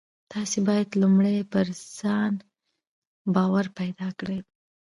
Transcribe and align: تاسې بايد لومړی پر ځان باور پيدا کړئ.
تاسې 0.31 0.57
بايد 0.67 0.89
لومړی 1.01 1.37
پر 1.53 1.67
ځان 1.97 2.33
باور 3.33 3.65
پيدا 3.79 4.07
کړئ. 4.19 4.39